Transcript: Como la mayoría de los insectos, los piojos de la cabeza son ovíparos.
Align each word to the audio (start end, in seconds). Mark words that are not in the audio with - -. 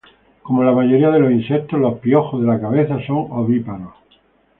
Como 0.41 0.63
la 0.63 0.71
mayoría 0.71 1.11
de 1.11 1.19
los 1.19 1.31
insectos, 1.31 1.79
los 1.79 1.99
piojos 1.99 2.41
de 2.41 2.47
la 2.47 2.59
cabeza 2.59 2.97
son 3.05 3.17
ovíparos. 3.29 3.93